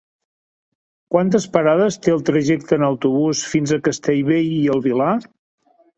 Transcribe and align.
Quantes 1.15 1.45
parades 1.57 1.99
té 2.05 2.15
el 2.15 2.25
trajecte 2.31 2.79
en 2.81 2.85
autobús 2.87 3.45
fins 3.53 3.75
a 3.77 3.81
Castellbell 3.89 4.53
i 4.61 4.63
el 4.77 4.83
Vilar? 4.87 5.13